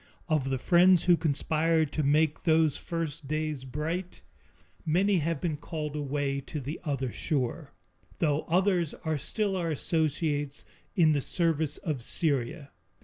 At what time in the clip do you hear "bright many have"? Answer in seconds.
3.65-5.39